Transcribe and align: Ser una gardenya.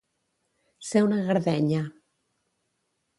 Ser 0.91 1.03
una 1.07 1.19
gardenya. 1.27 1.83